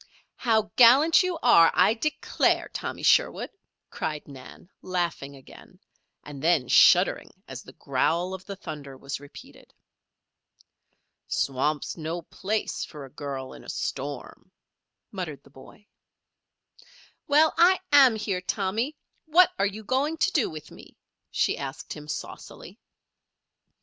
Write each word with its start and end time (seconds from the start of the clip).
"How 0.37 0.71
gallant 0.77 1.21
you 1.21 1.37
are, 1.43 1.71
I 1.75 1.93
declare, 1.93 2.69
Tommy 2.73 3.03
Sherwood," 3.03 3.51
cried 3.91 4.27
Nan, 4.27 4.67
laughing 4.81 5.35
again, 5.35 5.79
and 6.23 6.41
then 6.41 6.67
shuddering 6.67 7.29
as 7.47 7.61
the 7.61 7.73
growl 7.73 8.33
of 8.33 8.43
the 8.45 8.55
thunder 8.55 8.97
was 8.97 9.19
repeated. 9.19 9.75
"Swamp's 11.27 11.97
no 11.97 12.23
place 12.23 12.83
for 12.83 13.05
a 13.05 13.11
girl 13.13 13.53
in 13.53 13.63
a 13.63 13.69
storm," 13.69 14.51
muttered 15.11 15.43
the 15.43 15.51
boy. 15.51 15.85
"Well, 17.27 17.53
I 17.55 17.79
am 17.91 18.15
here, 18.15 18.41
Tommy; 18.41 18.97
what 19.27 19.51
are 19.59 19.67
you 19.67 19.83
going 19.83 20.17
to 20.17 20.31
do 20.31 20.49
with 20.49 20.71
me?" 20.71 20.97
she 21.29 21.59
asked 21.59 21.93
him, 21.93 22.07
saucily. 22.07 22.79